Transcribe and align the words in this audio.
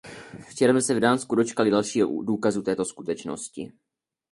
Včera 0.49 0.73
jsme 0.73 0.81
se 0.81 0.93
v 0.95 0.99
Dánsku 0.99 1.35
dočkali 1.35 1.71
dalšího 1.71 2.23
důkazu 2.23 2.61
této 2.61 2.85
skutečnosti. 2.85 3.71